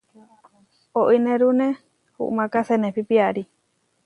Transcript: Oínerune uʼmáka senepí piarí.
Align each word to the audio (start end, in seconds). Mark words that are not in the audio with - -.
Oínerune 1.01 1.67
uʼmáka 2.23 2.59
senepí 2.67 3.01
piarí. 3.09 3.43